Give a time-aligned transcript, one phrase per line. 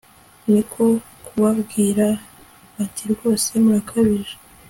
[0.51, 0.83] ni ko
[1.25, 2.07] kubabwira
[2.75, 4.35] bati rwose murakabije